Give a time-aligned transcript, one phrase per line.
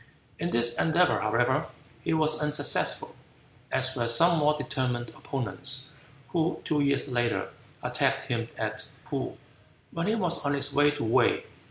[0.39, 1.67] In this endeavor, however,
[2.03, 3.15] he was unsuccessful,
[3.71, 5.91] as were some more determined opponents,
[6.29, 7.49] who two years later
[7.83, 9.37] attacked him at Poo,
[9.91, 11.43] when he was on his way to Wei.